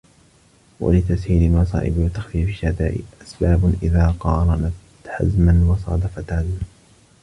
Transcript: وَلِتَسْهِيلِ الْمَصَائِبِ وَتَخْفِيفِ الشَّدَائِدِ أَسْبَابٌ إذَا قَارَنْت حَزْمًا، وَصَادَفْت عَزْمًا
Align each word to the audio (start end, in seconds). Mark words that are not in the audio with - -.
وَلِتَسْهِيلِ 0.79 1.43
الْمَصَائِبِ 1.51 1.97
وَتَخْفِيفِ 1.97 2.49
الشَّدَائِدِ 2.49 3.05
أَسْبَابٌ 3.21 3.73
إذَا 3.83 4.15
قَارَنْت 4.19 4.73
حَزْمًا، 5.07 5.63
وَصَادَفْت 5.71 6.31
عَزْمًا 6.33 6.59